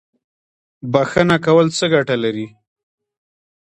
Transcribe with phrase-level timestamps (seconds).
[0.91, 2.47] بخښنه کول څه ګټه لري؟